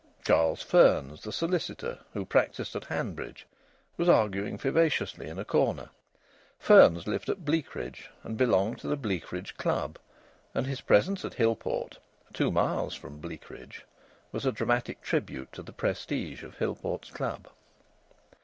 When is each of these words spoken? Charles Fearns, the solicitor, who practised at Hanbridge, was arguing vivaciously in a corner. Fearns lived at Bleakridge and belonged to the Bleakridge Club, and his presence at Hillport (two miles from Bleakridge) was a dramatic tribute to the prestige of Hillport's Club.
Charles 0.25 0.63
Fearns, 0.63 1.21
the 1.21 1.31
solicitor, 1.31 1.99
who 2.13 2.25
practised 2.25 2.75
at 2.75 2.85
Hanbridge, 2.85 3.45
was 3.97 4.09
arguing 4.09 4.57
vivaciously 4.57 5.27
in 5.27 5.37
a 5.37 5.45
corner. 5.45 5.89
Fearns 6.57 7.05
lived 7.05 7.29
at 7.29 7.45
Bleakridge 7.45 8.09
and 8.23 8.35
belonged 8.35 8.79
to 8.79 8.87
the 8.87 8.95
Bleakridge 8.95 9.57
Club, 9.57 9.99
and 10.55 10.65
his 10.65 10.81
presence 10.81 11.23
at 11.23 11.35
Hillport 11.35 11.99
(two 12.33 12.49
miles 12.51 12.95
from 12.95 13.19
Bleakridge) 13.21 13.85
was 14.31 14.43
a 14.43 14.51
dramatic 14.51 15.01
tribute 15.03 15.51
to 15.51 15.61
the 15.61 15.71
prestige 15.71 16.41
of 16.41 16.57
Hillport's 16.57 17.11
Club. 17.11 17.47